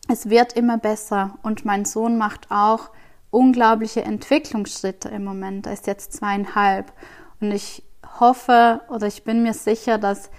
es 0.08 0.28
wird 0.28 0.52
immer 0.52 0.78
besser 0.78 1.38
und 1.42 1.64
mein 1.64 1.84
Sohn 1.84 2.18
macht 2.18 2.50
auch 2.50 2.90
unglaubliche 3.30 4.02
Entwicklungsschritte 4.02 5.08
im 5.08 5.24
Moment. 5.24 5.66
Er 5.66 5.72
ist 5.72 5.86
jetzt 5.86 6.12
zweieinhalb 6.12 6.92
und 7.40 7.50
ich 7.52 7.82
hoffe 8.20 8.82
oder 8.88 9.06
ich 9.06 9.24
bin 9.24 9.42
mir 9.42 9.54
sicher, 9.54 9.98
dass 9.98 10.30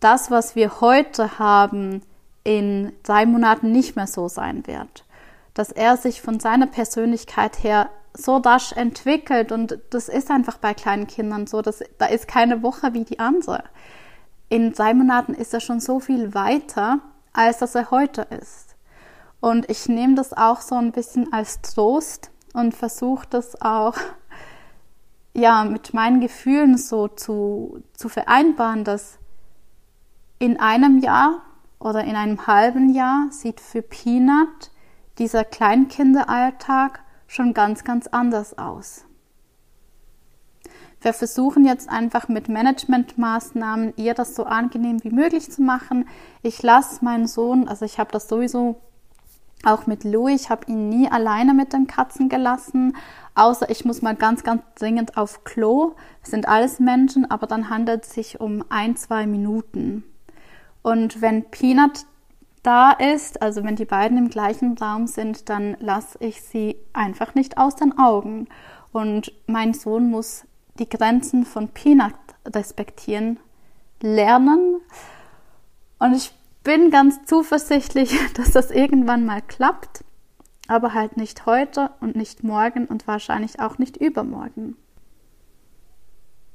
das, 0.00 0.30
was 0.30 0.54
wir 0.54 0.80
heute 0.80 1.38
haben, 1.38 2.02
in 2.44 2.92
drei 3.02 3.26
Monaten 3.26 3.72
nicht 3.72 3.96
mehr 3.96 4.06
so 4.06 4.28
sein 4.28 4.66
wird 4.66 5.03
dass 5.54 5.70
er 5.70 5.96
sich 5.96 6.20
von 6.20 6.40
seiner 6.40 6.66
Persönlichkeit 6.66 7.62
her 7.62 7.90
so 8.12 8.36
rasch 8.36 8.72
entwickelt 8.72 9.50
und 9.50 9.78
das 9.90 10.08
ist 10.08 10.30
einfach 10.30 10.58
bei 10.58 10.74
kleinen 10.74 11.06
Kindern 11.06 11.46
so, 11.46 11.62
dass 11.62 11.82
da 11.98 12.06
ist 12.06 12.28
keine 12.28 12.62
Woche 12.62 12.92
wie 12.92 13.04
die 13.04 13.18
andere. 13.18 13.64
In 14.48 14.72
drei 14.72 14.94
Monaten 14.94 15.34
ist 15.34 15.54
er 15.54 15.60
schon 15.60 15.80
so 15.80 15.98
viel 16.00 16.34
weiter 16.34 17.00
als 17.34 17.58
dass 17.58 17.74
er 17.74 17.90
heute 17.90 18.22
ist. 18.22 18.76
Und 19.40 19.68
ich 19.68 19.88
nehme 19.88 20.14
das 20.14 20.32
auch 20.32 20.62
so 20.62 20.76
ein 20.76 20.92
bisschen 20.92 21.30
als 21.34 21.60
Trost 21.60 22.30
und 22.54 22.74
versuche 22.74 23.26
das 23.28 23.60
auch 23.60 23.96
ja 25.34 25.64
mit 25.64 25.92
meinen 25.92 26.20
Gefühlen 26.20 26.78
so 26.78 27.08
zu, 27.08 27.82
zu 27.92 28.08
vereinbaren, 28.08 28.84
dass 28.84 29.18
in 30.38 30.58
einem 30.58 31.00
Jahr 31.00 31.42
oder 31.78 32.04
in 32.04 32.16
einem 32.16 32.46
halben 32.46 32.94
Jahr 32.94 33.26
sieht 33.30 33.60
für 33.60 33.82
Peanut 33.82 34.70
dieser 35.18 35.44
Kleinkinderalltag 35.44 37.00
schon 37.26 37.54
ganz, 37.54 37.84
ganz 37.84 38.06
anders 38.06 38.58
aus. 38.58 39.04
Wir 41.00 41.12
versuchen 41.12 41.66
jetzt 41.66 41.90
einfach 41.90 42.28
mit 42.28 42.48
Managementmaßnahmen 42.48 43.92
ihr 43.96 44.14
das 44.14 44.34
so 44.34 44.44
angenehm 44.44 45.04
wie 45.04 45.10
möglich 45.10 45.50
zu 45.50 45.60
machen. 45.60 46.08
Ich 46.42 46.62
lasse 46.62 47.04
meinen 47.04 47.26
Sohn, 47.26 47.68
also 47.68 47.84
ich 47.84 47.98
habe 47.98 48.10
das 48.10 48.26
sowieso 48.26 48.80
auch 49.64 49.86
mit 49.86 50.04
Louis, 50.04 50.42
ich 50.42 50.50
habe 50.50 50.66
ihn 50.66 50.88
nie 50.88 51.10
alleine 51.10 51.52
mit 51.52 51.72
den 51.72 51.86
Katzen 51.86 52.28
gelassen, 52.28 52.96
außer 53.34 53.68
ich 53.68 53.84
muss 53.84 54.02
mal 54.02 54.14
ganz, 54.14 54.44
ganz 54.44 54.62
dringend 54.76 55.16
auf 55.16 55.44
Klo. 55.44 55.94
Wir 56.22 56.30
sind 56.30 56.48
alles 56.48 56.80
Menschen, 56.80 57.30
aber 57.30 57.46
dann 57.46 57.68
handelt 57.68 58.04
es 58.04 58.14
sich 58.14 58.40
um 58.40 58.64
ein, 58.70 58.96
zwei 58.96 59.26
Minuten. 59.26 60.04
Und 60.82 61.20
wenn 61.20 61.44
Peanut 61.50 62.06
da 62.64 62.92
ist, 62.92 63.42
also 63.42 63.62
wenn 63.62 63.76
die 63.76 63.84
beiden 63.84 64.18
im 64.18 64.30
gleichen 64.30 64.76
Raum 64.78 65.06
sind, 65.06 65.48
dann 65.48 65.76
lasse 65.80 66.18
ich 66.20 66.42
sie 66.42 66.76
einfach 66.92 67.34
nicht 67.34 67.58
aus 67.58 67.76
den 67.76 67.98
Augen. 67.98 68.48
Und 68.90 69.32
mein 69.46 69.74
Sohn 69.74 70.10
muss 70.10 70.46
die 70.78 70.88
Grenzen 70.88 71.44
von 71.44 71.68
Peanut 71.68 72.14
respektieren 72.46 73.38
lernen. 74.00 74.80
Und 75.98 76.14
ich 76.14 76.32
bin 76.64 76.90
ganz 76.90 77.24
zuversichtlich, 77.26 78.18
dass 78.34 78.52
das 78.52 78.70
irgendwann 78.70 79.26
mal 79.26 79.42
klappt, 79.42 80.02
aber 80.66 80.94
halt 80.94 81.18
nicht 81.18 81.44
heute 81.44 81.90
und 82.00 82.16
nicht 82.16 82.42
morgen 82.44 82.86
und 82.86 83.06
wahrscheinlich 83.06 83.60
auch 83.60 83.76
nicht 83.76 83.98
übermorgen. 83.98 84.76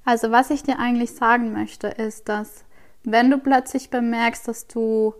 Also 0.06 0.32
was 0.32 0.50
ich 0.50 0.63
dir 0.63 0.80
eigentlich 0.80 1.13
sagen 1.13 1.54
möchte, 1.54 1.88
ist, 1.88 2.30
dass 2.30 2.66
wenn 3.04 3.30
du 3.30 3.38
plötzlich 3.38 3.92
bemerkst, 3.92 4.48
dass 4.48 4.66
du 4.66 5.13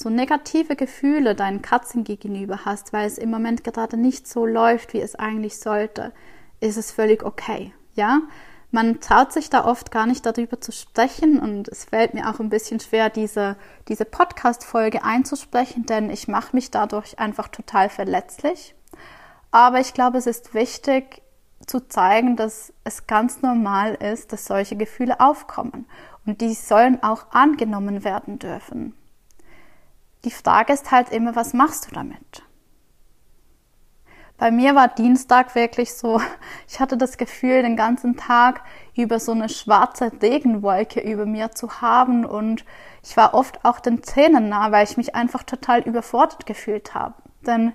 so 0.00 0.10
negative 0.10 0.76
Gefühle 0.76 1.34
deinen 1.34 1.60
Katzen 1.60 2.04
gegenüber 2.04 2.64
hast, 2.64 2.92
weil 2.92 3.06
es 3.06 3.18
im 3.18 3.30
Moment 3.30 3.64
gerade 3.64 3.96
nicht 3.96 4.28
so 4.28 4.46
läuft, 4.46 4.92
wie 4.94 5.00
es 5.00 5.16
eigentlich 5.16 5.58
sollte, 5.58 6.12
ist 6.60 6.76
es 6.76 6.92
völlig 6.92 7.24
okay. 7.24 7.72
Ja, 7.94 8.20
man 8.70 9.00
traut 9.00 9.32
sich 9.32 9.50
da 9.50 9.64
oft 9.64 9.90
gar 9.90 10.06
nicht 10.06 10.24
darüber 10.24 10.60
zu 10.60 10.70
sprechen 10.70 11.40
und 11.40 11.66
es 11.68 11.84
fällt 11.84 12.14
mir 12.14 12.30
auch 12.30 12.38
ein 12.38 12.50
bisschen 12.50 12.78
schwer, 12.78 13.10
diese, 13.10 13.56
diese 13.88 14.04
Podcast-Folge 14.04 15.02
einzusprechen, 15.02 15.84
denn 15.86 16.10
ich 16.10 16.28
mache 16.28 16.54
mich 16.54 16.70
dadurch 16.70 17.18
einfach 17.18 17.48
total 17.48 17.88
verletzlich. 17.88 18.76
Aber 19.50 19.80
ich 19.80 19.94
glaube, 19.94 20.18
es 20.18 20.26
ist 20.26 20.54
wichtig 20.54 21.22
zu 21.66 21.88
zeigen, 21.88 22.36
dass 22.36 22.72
es 22.84 23.08
ganz 23.08 23.42
normal 23.42 23.94
ist, 23.94 24.32
dass 24.32 24.44
solche 24.44 24.76
Gefühle 24.76 25.18
aufkommen 25.18 25.86
und 26.24 26.40
die 26.40 26.54
sollen 26.54 27.02
auch 27.02 27.32
angenommen 27.32 28.04
werden 28.04 28.38
dürfen. 28.38 28.94
Die 30.28 30.34
Frage 30.34 30.74
ist 30.74 30.90
halt 30.90 31.08
immer, 31.08 31.36
was 31.36 31.54
machst 31.54 31.86
du 31.86 31.94
damit? 31.94 32.42
Bei 34.36 34.50
mir 34.50 34.74
war 34.74 34.88
Dienstag 34.88 35.54
wirklich 35.54 35.94
so, 35.94 36.20
ich 36.68 36.80
hatte 36.80 36.98
das 36.98 37.16
Gefühl, 37.16 37.62
den 37.62 37.76
ganzen 37.76 38.14
Tag 38.18 38.62
über 38.94 39.20
so 39.20 39.32
eine 39.32 39.48
schwarze 39.48 40.12
Regenwolke 40.20 41.00
über 41.00 41.24
mir 41.24 41.52
zu 41.52 41.80
haben 41.80 42.26
und 42.26 42.66
ich 43.02 43.16
war 43.16 43.32
oft 43.32 43.64
auch 43.64 43.80
den 43.80 44.02
Tränen 44.02 44.50
nah, 44.50 44.70
weil 44.70 44.84
ich 44.84 44.98
mich 44.98 45.14
einfach 45.14 45.44
total 45.44 45.80
überfordert 45.80 46.44
gefühlt 46.44 46.92
habe. 46.92 47.14
Denn 47.46 47.72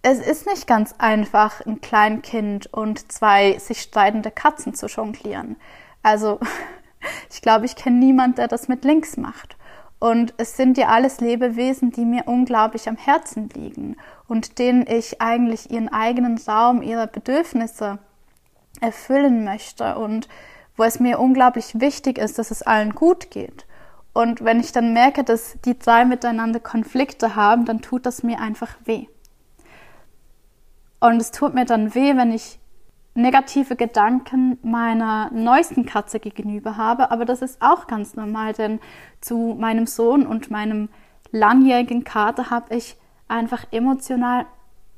es 0.00 0.18
ist 0.18 0.46
nicht 0.46 0.66
ganz 0.66 0.94
einfach, 0.96 1.60
ein 1.66 1.82
Kleinkind 1.82 2.72
und 2.72 3.12
zwei 3.12 3.58
sich 3.58 3.82
streitende 3.82 4.30
Katzen 4.30 4.72
zu 4.72 4.86
jonglieren. 4.86 5.56
Also, 6.02 6.40
ich 7.30 7.42
glaube, 7.42 7.66
ich 7.66 7.76
kenne 7.76 7.98
niemand, 7.98 8.38
der 8.38 8.48
das 8.48 8.66
mit 8.66 8.86
links 8.86 9.18
macht. 9.18 9.58
Und 10.04 10.34
es 10.36 10.54
sind 10.58 10.76
ja 10.76 10.88
alles 10.88 11.22
Lebewesen, 11.22 11.90
die 11.90 12.04
mir 12.04 12.24
unglaublich 12.26 12.90
am 12.90 12.96
Herzen 12.98 13.48
liegen 13.54 13.96
und 14.28 14.58
denen 14.58 14.86
ich 14.86 15.22
eigentlich 15.22 15.70
ihren 15.70 15.88
eigenen 15.90 16.36
Raum, 16.46 16.82
ihre 16.82 17.06
Bedürfnisse 17.06 17.98
erfüllen 18.82 19.44
möchte 19.44 19.96
und 19.96 20.28
wo 20.76 20.82
es 20.82 21.00
mir 21.00 21.18
unglaublich 21.20 21.80
wichtig 21.80 22.18
ist, 22.18 22.38
dass 22.38 22.50
es 22.50 22.60
allen 22.60 22.94
gut 22.94 23.30
geht. 23.30 23.64
Und 24.12 24.44
wenn 24.44 24.60
ich 24.60 24.72
dann 24.72 24.92
merke, 24.92 25.24
dass 25.24 25.56
die 25.64 25.78
zwei 25.78 26.04
miteinander 26.04 26.60
Konflikte 26.60 27.34
haben, 27.34 27.64
dann 27.64 27.80
tut 27.80 28.04
das 28.04 28.22
mir 28.22 28.40
einfach 28.40 28.76
weh. 28.84 29.06
Und 31.00 31.18
es 31.18 31.30
tut 31.30 31.54
mir 31.54 31.64
dann 31.64 31.94
weh, 31.94 32.14
wenn 32.14 32.30
ich 32.30 32.58
negative 33.14 33.76
Gedanken 33.76 34.58
meiner 34.62 35.30
neuesten 35.32 35.86
Katze 35.86 36.18
gegenüber 36.18 36.76
habe, 36.76 37.10
aber 37.10 37.24
das 37.24 37.42
ist 37.42 37.62
auch 37.62 37.86
ganz 37.86 38.14
normal, 38.14 38.52
denn 38.52 38.80
zu 39.20 39.56
meinem 39.58 39.86
Sohn 39.86 40.26
und 40.26 40.50
meinem 40.50 40.88
langjährigen 41.30 42.04
Kater 42.04 42.50
habe 42.50 42.74
ich 42.74 42.96
einfach 43.28 43.66
emotional 43.70 44.46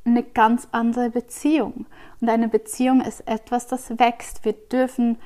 eine 0.05 0.23
ganz 0.23 0.69
andere 0.73 1.11
Beziehung. 1.11 1.87
Und 2.21 2.29
eine 2.29 2.49
Beziehung 2.49 3.01
ist 3.01 3.27
etwas, 3.27 3.67
das 3.67 3.99
wächst. 3.99 4.45
Wir 4.45 4.53
dürfen 4.53 5.19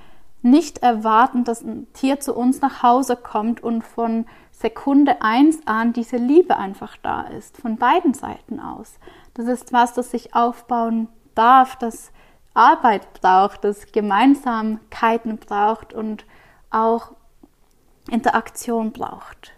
nicht 0.43 0.79
erwarten, 0.79 1.45
dass 1.45 1.63
ein 1.63 1.87
Tier 1.93 2.19
zu 2.19 2.35
uns 2.35 2.61
nach 2.61 2.83
Hause 2.83 3.17
kommt 3.17 3.63
und 3.63 3.83
von 3.85 4.25
Sekunde 4.53 5.23
eins 5.23 5.61
an 5.67 5.93
diese 5.93 6.17
Liebe 6.17 6.57
einfach 6.57 6.97
da 6.97 7.23
ist, 7.23 7.59
von 7.59 7.77
beiden 7.77 8.15
Seiten 8.15 8.59
aus. 8.59 8.99
Das 9.35 9.47
ist 9.47 9.73
was, 9.73 9.95
das 9.95 10.11
sich 10.11 10.35
aufbauen 10.35 11.09
darf, 11.35 11.77
das 11.77 12.13
Arbeit 12.55 13.13
braucht, 13.15 13.65
das 13.65 13.93
Gemeinsamkeiten 13.93 15.39
braucht 15.39 15.93
und 15.93 16.25
auch 16.71 17.13
Interaktion 18.11 18.93
braucht. 18.93 19.53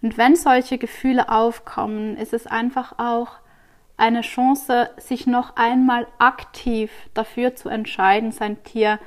Und 0.00 0.16
wenn 0.16 0.36
solche 0.36 0.78
Gefühle 0.78 1.28
aufkommen, 1.28 2.16
ist 2.16 2.32
es 2.32 2.46
einfach 2.46 2.98
auch 2.98 3.32
eine 3.96 4.20
Chance, 4.20 4.90
sich 4.96 5.26
noch 5.26 5.56
einmal 5.56 6.06
aktiv 6.18 6.90
dafür 7.14 7.56
zu 7.56 7.68
entscheiden, 7.68 8.30
sein 8.30 8.62
Tier 8.62 9.00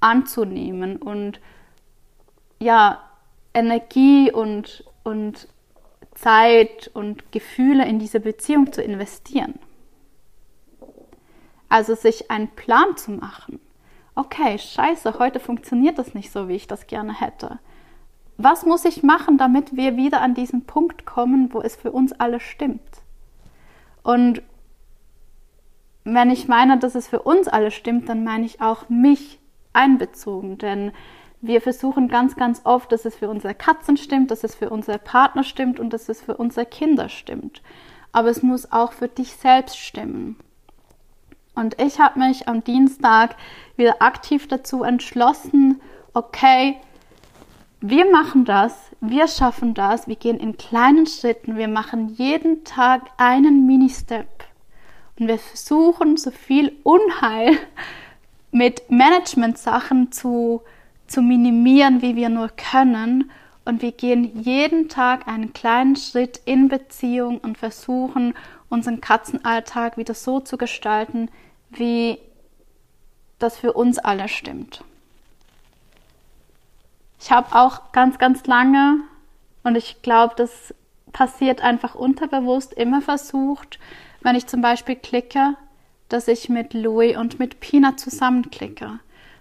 anzunehmen 0.00 0.96
und 0.96 1.40
ja, 2.58 3.02
Energie 3.54 4.32
und, 4.32 4.84
und 5.04 5.48
Zeit 6.14 6.90
und 6.92 7.30
Gefühle 7.30 7.86
in 7.86 7.98
diese 7.98 8.20
Beziehung 8.20 8.72
zu 8.72 8.82
investieren. 8.82 9.58
Also 11.68 11.94
sich 11.94 12.30
einen 12.30 12.48
Plan 12.48 12.96
zu 12.96 13.12
machen. 13.12 13.60
Okay, 14.14 14.58
scheiße, 14.58 15.18
heute 15.18 15.40
funktioniert 15.40 15.98
das 15.98 16.14
nicht 16.14 16.32
so, 16.32 16.48
wie 16.48 16.54
ich 16.54 16.66
das 16.66 16.86
gerne 16.86 17.20
hätte. 17.20 17.58
Was 18.38 18.64
muss 18.64 18.84
ich 18.84 19.02
machen, 19.02 19.38
damit 19.38 19.76
wir 19.76 19.96
wieder 19.96 20.20
an 20.20 20.34
diesen 20.34 20.64
Punkt 20.64 21.06
kommen, 21.06 21.52
wo 21.52 21.60
es 21.60 21.76
für 21.76 21.92
uns 21.92 22.12
alle 22.12 22.40
stimmt? 22.40 23.02
Und 24.02 24.42
wenn 26.04 26.30
ich 26.30 26.46
meine, 26.46 26.78
dass 26.78 26.94
es 26.94 27.08
für 27.08 27.22
uns 27.22 27.48
alle 27.48 27.70
stimmt, 27.70 28.08
dann 28.08 28.24
meine 28.24 28.46
ich 28.46 28.60
auch 28.60 28.88
mich 28.88 29.40
einbezogen, 29.72 30.58
denn 30.58 30.92
wir 31.40 31.60
versuchen 31.60 32.08
ganz, 32.08 32.36
ganz 32.36 32.60
oft, 32.64 32.90
dass 32.92 33.04
es 33.04 33.16
für 33.16 33.28
unsere 33.28 33.54
Katzen 33.54 33.96
stimmt, 33.96 34.30
dass 34.30 34.44
es 34.44 34.54
für 34.54 34.70
unsere 34.70 34.98
Partner 34.98 35.44
stimmt 35.44 35.80
und 35.80 35.92
dass 35.92 36.08
es 36.08 36.22
für 36.22 36.36
unsere 36.36 36.66
Kinder 36.66 37.08
stimmt. 37.08 37.62
Aber 38.12 38.28
es 38.28 38.42
muss 38.42 38.72
auch 38.72 38.92
für 38.92 39.08
dich 39.08 39.32
selbst 39.32 39.78
stimmen. 39.78 40.36
Und 41.56 41.80
ich 41.80 41.98
habe 41.98 42.20
mich 42.20 42.46
am 42.48 42.62
Dienstag 42.62 43.34
wieder 43.76 44.00
aktiv 44.00 44.46
dazu 44.46 44.84
entschlossen, 44.84 45.80
okay, 46.12 46.76
wir 47.80 48.10
machen 48.10 48.44
das, 48.44 48.74
wir 49.00 49.26
schaffen 49.26 49.74
das, 49.74 50.06
wir 50.06 50.16
gehen 50.16 50.38
in 50.38 50.56
kleinen 50.56 51.06
Schritten, 51.06 51.56
wir 51.56 51.68
machen 51.68 52.14
jeden 52.16 52.64
Tag 52.64 53.02
einen 53.16 53.66
Mini-Step 53.66 54.44
und 55.18 55.28
wir 55.28 55.38
versuchen 55.38 56.16
so 56.18 56.30
viel 56.30 56.76
Unheil 56.82 57.56
mit 58.50 58.90
Management-Sachen 58.90 60.12
zu, 60.12 60.62
zu 61.06 61.22
minimieren, 61.22 62.02
wie 62.02 62.16
wir 62.16 62.28
nur 62.28 62.48
können. 62.48 63.30
Und 63.64 63.82
wir 63.82 63.92
gehen 63.92 64.42
jeden 64.42 64.88
Tag 64.88 65.26
einen 65.26 65.52
kleinen 65.52 65.96
Schritt 65.96 66.40
in 66.44 66.68
Beziehung 66.68 67.38
und 67.38 67.58
versuchen, 67.58 68.34
unseren 68.68 69.00
Katzenalltag 69.00 69.96
wieder 69.96 70.14
so 70.14 70.40
zu 70.40 70.56
gestalten, 70.56 71.30
wie 71.78 72.18
das 73.38 73.58
für 73.58 73.72
uns 73.72 73.98
alle 73.98 74.28
stimmt. 74.28 74.82
Ich 77.20 77.30
habe 77.30 77.54
auch 77.54 77.92
ganz, 77.92 78.18
ganz 78.18 78.46
lange, 78.46 79.00
und 79.62 79.76
ich 79.76 80.00
glaube, 80.02 80.34
das 80.36 80.74
passiert 81.12 81.60
einfach 81.60 81.94
unterbewusst, 81.94 82.72
immer 82.72 83.02
versucht, 83.02 83.78
wenn 84.20 84.36
ich 84.36 84.46
zum 84.46 84.60
Beispiel 84.60 84.96
klicke, 84.96 85.56
dass 86.08 86.28
ich 86.28 86.48
mit 86.48 86.72
Louis 86.72 87.16
und 87.16 87.38
mit 87.38 87.58
Pina 87.60 87.96
zusammenklicke. 87.96 89.00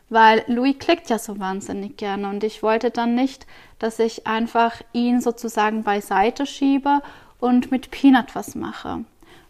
weil 0.09 0.43
Louis 0.47 0.77
klickt 0.77 1.09
ja 1.09 1.17
so 1.17 1.39
wahnsinnig 1.39 1.97
gerne 1.97 2.29
und 2.29 2.43
ich 2.43 2.61
wollte 2.61 2.91
dann 2.91 3.15
nicht, 3.15 3.47
dass 3.79 3.99
ich 3.99 4.27
einfach 4.27 4.81
ihn 4.93 5.19
sozusagen 5.21 5.83
beiseite 5.83 6.45
schiebe 6.45 7.01
und 7.39 7.71
mit 7.71 7.91
Peanut 7.91 8.35
was 8.35 8.55
mache. 8.55 9.03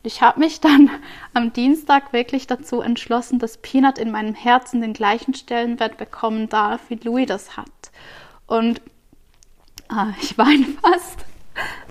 Ich 0.06 0.22
habe 0.22 0.40
mich 0.40 0.62
dann 0.62 0.90
am 1.34 1.52
Dienstag 1.52 2.14
wirklich 2.14 2.48
dazu 2.48 2.82
entschlossen, 2.82 3.40
dass 3.40 3.58
Peanut 3.58 3.98
in 3.98 4.12
meinem 4.12 4.36
Herzen 4.36 4.82
den 4.82 4.94
gleichen 4.94 5.34
Stellenwert 5.34 5.98
bekommen 5.98 6.48
darf, 6.48 6.82
wie 6.90 6.96
Louis 6.96 7.26
das 7.28 7.58
hat. 7.58 7.66
Und 8.46 8.82
ah, 9.90 10.14
ich 10.22 10.38
weine 10.38 10.66
fast. 10.82 11.26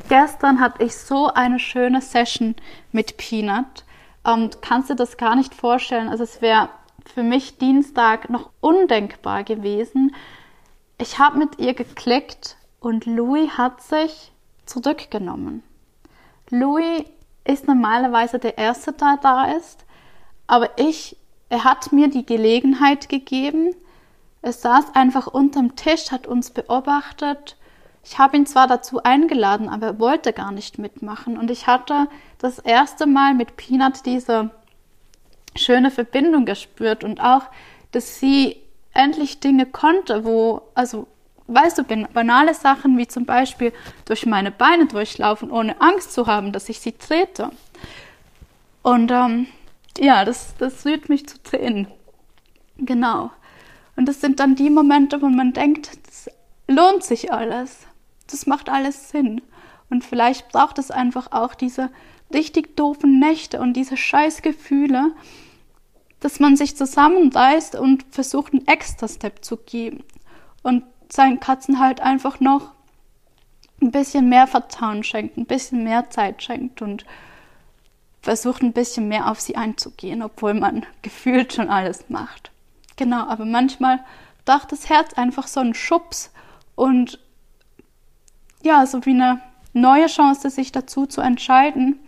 Gestern 0.09 0.61
hatte 0.61 0.85
ich 0.85 0.95
so 0.95 1.29
eine 1.29 1.59
schöne 1.59 2.01
Session 2.01 2.55
mit 2.93 3.17
Peanut. 3.17 3.85
Und 4.23 4.63
kannst 4.63 4.91
du 4.91 4.95
das 4.95 5.17
gar 5.17 5.37
nicht 5.37 5.55
vorstellen? 5.55 6.09
Also 6.09 6.23
es 6.23 6.41
wäre 6.41 6.69
für 7.05 7.23
mich 7.23 7.59
Dienstag 7.59 8.31
noch 8.31 8.51
undenkbar 8.61 9.45
gewesen. 9.45 10.15
Ich 10.99 11.19
habe 11.19 11.39
mit 11.39 11.59
ihr 11.59 11.75
geklickt 11.75 12.57
und 12.81 13.07
Louis 13.07 13.51
hat 13.59 13.83
sich 13.83 14.33
zurückgenommen. 14.67 15.63
Louis 16.51 17.05
ist 17.45 17.67
normalerweise 17.67 18.39
der 18.39 18.59
Erste, 18.59 18.93
der 18.93 19.19
da 19.21 19.45
ist, 19.53 19.85
aber 20.47 20.79
ich, 20.79 21.17
er 21.49 21.65
hat 21.65 21.93
mir 21.93 22.09
die 22.09 22.27
Gelegenheit 22.27 23.09
gegeben. 23.09 23.75
Er 24.43 24.53
saß 24.53 24.95
einfach 24.95 25.27
unterm 25.27 25.77
Tisch, 25.77 26.11
hat 26.11 26.27
uns 26.27 26.51
beobachtet. 26.51 27.57
Ich 28.05 28.19
habe 28.19 28.37
ihn 28.37 28.47
zwar 28.47 28.67
dazu 28.67 29.03
eingeladen, 29.03 29.69
aber 29.69 29.87
er 29.87 29.99
wollte 29.99 30.33
gar 30.33 30.53
nicht 30.53 30.79
mitmachen. 30.79 31.39
Und 31.39 31.51
ich 31.51 31.67
hatte 31.67 32.09
das 32.39 32.59
erste 32.59 33.07
Mal 33.07 33.35
mit 33.35 33.57
Peanut 33.57 34.05
diese 34.05 34.51
schöne 35.57 35.91
Verbindung 35.91 36.45
gespürt 36.45 37.05
und 37.05 37.21
auch, 37.21 37.45
dass 37.93 38.19
sie 38.19 38.57
endlich 38.93 39.41
Dinge 39.41 39.67
konnte, 39.67 40.25
wo, 40.25 40.63
also, 40.75 41.07
weißt 41.47 41.79
du, 41.79 41.85
banale 41.85 42.55
Sachen 42.55 42.97
wie 42.97 43.07
zum 43.07 43.27
Beispiel 43.27 43.73
durch 44.07 44.27
meine 44.27 44.51
Beine 44.51 44.87
durchlaufen, 44.87 45.51
ohne 45.51 45.81
Angst 45.81 46.13
zu 46.13 46.27
haben, 46.27 46.53
dass 46.53 46.69
ich 46.69 46.81
sie 46.81 46.93
trete. 46.93 47.51
Und 48.83 49.11
ähm, 49.11 49.47
ja, 49.99 50.25
das, 50.25 50.55
das 50.59 50.85
rührt 50.85 51.09
mich 51.09 51.27
zu 51.29 51.43
Tränen. 51.43 51.89
Genau. 52.79 53.31
Und 53.97 54.07
das 54.07 54.21
sind 54.21 54.41
dann 54.41 54.57
die 54.57 54.71
Momente, 54.71 55.23
wo 55.23 55.29
man 55.29 55.53
denkt, 55.53 55.91
das 56.07 56.31
lohnt 56.67 57.05
sich 57.05 57.33
alles. 57.33 57.87
Das 58.31 58.47
macht 58.47 58.69
alles 58.69 59.11
Sinn. 59.11 59.43
Und 59.91 60.05
vielleicht 60.05 60.49
braucht 60.49 60.79
es 60.79 60.91
einfach 60.91 61.33
auch 61.33 61.55
diese 61.55 61.91
richtig 62.33 62.77
doofen 62.77 63.21
Nächte 63.21 63.61
und 63.61 63.75
diese 63.75 63.97
Scheißgefühle, 63.97 65.13
dass 66.21 66.41
man 66.41 66.57
sich 66.57 66.77
zusammenreißt 66.77 67.77
und 67.77 68.05
versucht, 68.11 68.55
einen 68.55 68.67
extra 68.67 69.07
Step 69.09 69.45
zu 69.45 69.59
geben 69.59 70.03
und 70.63 70.83
seinen 71.15 71.39
Katzen 71.39 71.79
halt 71.79 72.01
einfach 72.01 72.41
noch 72.41 72.73
ein 73.81 73.93
bisschen 73.93 74.29
mehr 74.29 74.49
Vertrauen 74.49 75.05
schenkt, 75.05 75.37
ein 75.37 75.47
bisschen 75.47 75.85
mehr 75.85 76.11
Zeit 76.11 76.43
schenkt 76.43 76.83
und 76.83 77.05
versucht 78.21 78.63
ein 78.63 78.73
bisschen 78.73 79.07
mehr 79.07 79.31
auf 79.31 79.41
sie 79.41 79.55
einzugehen, 79.55 80.23
obwohl 80.23 80.55
man 80.55 80.85
gefühlt 81.03 81.53
schon 81.53 81.71
alles 81.71 82.09
macht. 82.09 82.51
Genau, 82.97 83.29
aber 83.29 83.45
manchmal 83.45 84.01
braucht 84.45 84.73
das 84.73 84.89
Herz 84.89 85.15
einfach 85.15 85.47
so 85.47 85.61
einen 85.61 85.75
Schubs 85.75 86.33
und 86.75 87.21
ja, 88.63 88.85
so 88.87 89.05
wie 89.07 89.11
eine 89.11 89.41
neue 89.73 90.07
Chance, 90.07 90.51
sich 90.51 90.73
dazu 90.73 91.07
zu 91.07 91.21
entscheiden, 91.21 92.01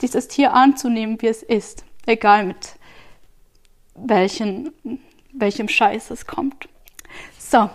dieses 0.00 0.26
Tier 0.26 0.54
anzunehmen, 0.54 1.22
wie 1.22 1.28
es 1.28 1.42
ist, 1.42 1.84
egal 2.06 2.46
mit 2.46 2.76
welchen, 3.94 4.72
welchem 5.32 5.68
Scheiß 5.68 6.10
es 6.10 6.26
kommt. 6.26 6.68
So, 7.38 7.70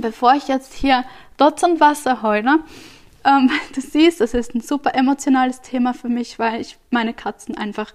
bevor 0.00 0.34
ich 0.34 0.48
jetzt 0.48 0.74
hier 0.74 1.04
Dutzend 1.36 1.80
Wasser 1.80 2.22
heule, 2.22 2.60
ähm, 3.24 3.50
du 3.74 3.80
siehst, 3.80 4.20
es 4.20 4.34
ist 4.34 4.54
ein 4.54 4.60
super 4.60 4.94
emotionales 4.94 5.60
Thema 5.60 5.94
für 5.94 6.08
mich, 6.08 6.38
weil 6.38 6.60
ich 6.60 6.76
meine 6.90 7.14
Katzen 7.14 7.56
einfach 7.56 7.92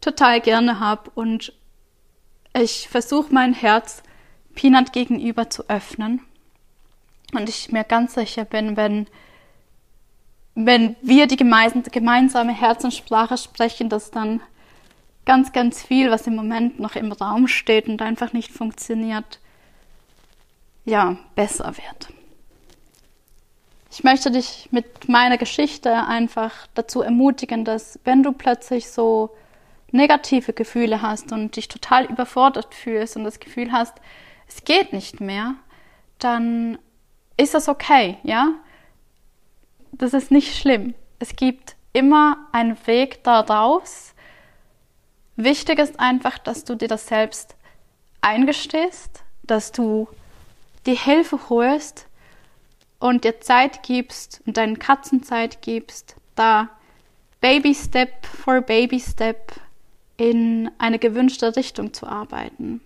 total 0.00 0.40
gerne 0.40 0.80
habe 0.80 1.10
und 1.14 1.52
ich 2.58 2.88
versuche 2.88 3.32
mein 3.32 3.54
Herz 3.54 4.02
Peanut 4.54 4.92
gegenüber 4.92 5.50
zu 5.50 5.68
öffnen. 5.68 6.20
Und 7.32 7.48
ich 7.48 7.70
mir 7.70 7.84
ganz 7.84 8.14
sicher 8.14 8.44
bin, 8.44 8.76
wenn, 8.76 9.06
wenn 10.56 10.96
wir 11.00 11.28
die 11.28 11.36
gemeinsame 11.36 12.52
Herzenssprache 12.52 13.38
sprechen, 13.38 13.88
dass 13.88 14.10
dann 14.10 14.40
ganz, 15.24 15.52
ganz 15.52 15.80
viel, 15.80 16.10
was 16.10 16.26
im 16.26 16.34
Moment 16.34 16.80
noch 16.80 16.96
im 16.96 17.12
Raum 17.12 17.46
steht 17.46 17.86
und 17.86 18.02
einfach 18.02 18.32
nicht 18.32 18.50
funktioniert, 18.50 19.38
ja, 20.84 21.16
besser 21.34 21.76
wird. 21.76 22.12
Ich 23.90 24.04
möchte 24.04 24.30
dich 24.30 24.68
mit 24.70 25.08
meiner 25.08 25.36
Geschichte 25.36 25.92
einfach 26.06 26.66
dazu 26.74 27.02
ermutigen, 27.02 27.64
dass 27.64 27.98
wenn 28.04 28.22
du 28.22 28.32
plötzlich 28.32 28.90
so 28.90 29.30
negative 29.90 30.52
Gefühle 30.52 31.02
hast 31.02 31.32
und 31.32 31.56
dich 31.56 31.66
total 31.68 32.04
überfordert 32.06 32.74
fühlst 32.74 33.16
und 33.16 33.24
das 33.24 33.40
Gefühl 33.40 33.72
hast, 33.72 33.94
es 34.46 34.64
geht 34.64 34.92
nicht 34.92 35.20
mehr, 35.20 35.54
dann 36.18 36.78
ist 37.36 37.54
das 37.54 37.68
okay, 37.68 38.18
ja? 38.22 38.52
Das 39.92 40.14
ist 40.14 40.30
nicht 40.30 40.56
schlimm. 40.56 40.94
Es 41.18 41.34
gibt 41.34 41.74
immer 41.92 42.36
einen 42.52 42.76
Weg 42.86 43.24
daraus 43.24 44.14
Wichtig 45.42 45.78
ist 45.78 45.98
einfach, 45.98 46.36
dass 46.38 46.64
du 46.64 46.74
dir 46.74 46.88
das 46.88 47.06
selbst 47.06 47.56
eingestehst, 48.20 49.22
dass 49.42 49.72
du 49.72 50.06
die 50.86 50.94
Hilfe 50.94 51.48
holst 51.48 52.06
und 52.98 53.24
dir 53.24 53.40
Zeit 53.40 53.82
gibst 53.82 54.42
und 54.46 54.56
deinen 54.56 54.78
Katzen 54.78 55.22
Zeit 55.22 55.62
gibst, 55.62 56.16
da 56.34 56.68
Baby 57.40 57.74
Step 57.74 58.26
for 58.26 58.60
Baby 58.60 59.00
Step 59.00 59.52
in 60.16 60.70
eine 60.78 60.98
gewünschte 60.98 61.56
Richtung 61.56 61.94
zu 61.94 62.06
arbeiten. 62.06 62.82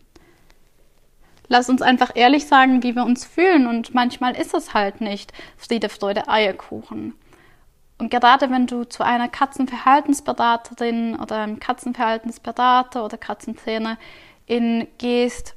Lass 1.48 1.68
uns 1.68 1.82
einfach 1.82 2.12
ehrlich 2.14 2.46
sagen, 2.46 2.82
wie 2.82 2.94
wir 2.94 3.04
uns 3.04 3.24
fühlen 3.24 3.66
und 3.66 3.94
manchmal 3.94 4.36
ist 4.36 4.54
es 4.54 4.72
halt 4.72 5.00
nicht 5.00 5.32
Friede, 5.56 5.88
Freude, 5.88 6.28
Eierkuchen. 6.28 7.14
Und 7.98 8.10
gerade 8.10 8.50
wenn 8.50 8.66
du 8.66 8.84
zu 8.84 9.04
einer 9.04 9.28
Katzenverhaltensberaterin 9.28 11.16
oder 11.16 11.38
einem 11.38 11.60
Katzenverhaltensberater 11.60 13.04
oder 13.04 13.18
Katzentrainerin 13.18 14.88
gehst, 14.98 15.54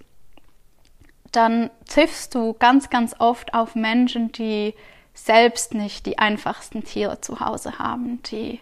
dann 1.31 1.69
triffst 1.87 2.35
du 2.35 2.53
ganz, 2.53 2.89
ganz 2.89 3.15
oft 3.19 3.53
auf 3.53 3.75
Menschen, 3.75 4.31
die 4.31 4.73
selbst 5.13 5.73
nicht 5.73 6.05
die 6.05 6.19
einfachsten 6.19 6.83
Tiere 6.83 7.21
zu 7.21 7.39
Hause 7.39 7.79
haben, 7.79 8.21
die 8.23 8.59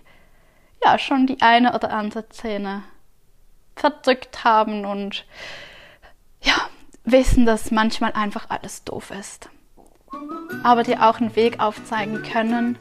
ja 0.84 0.98
schon 0.98 1.28
die 1.28 1.42
eine 1.42 1.74
oder 1.76 1.92
andere 1.92 2.30
Zähne 2.30 2.84
verdrückt 3.76 4.44
haben 4.44 4.86
und 4.86 5.26
ja, 6.42 6.54
wissen, 7.04 7.46
dass 7.46 7.72
manchmal 7.72 8.14
einfach 8.14 8.50
alles 8.50 8.84
doof 8.84 9.12
ist. 9.12 9.50
Aber 10.64 10.84
dir 10.84 11.06
auch 11.06 11.20
einen 11.20 11.36
Weg 11.36 11.60
aufzeigen 11.60 12.24
können, 12.24 12.78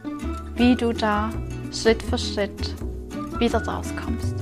wie 0.55 0.77
du 0.77 0.93
da 0.93 1.31
Schritt 1.73 2.03
für 2.03 2.19
Schritt 2.19 2.75
wieder 3.39 3.67
rauskommst. 3.67 4.37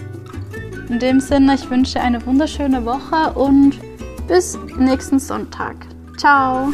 In 0.89 0.99
dem 0.99 1.21
Sinne, 1.21 1.55
ich 1.55 1.71
wünsche 1.71 2.01
eine 2.01 2.25
wunderschöne 2.27 2.85
Woche 2.85 3.33
und 3.33 3.79
bis 4.27 4.59
nächsten 4.77 5.19
Sonntag. 5.19 5.77
Ciao! 6.17 6.73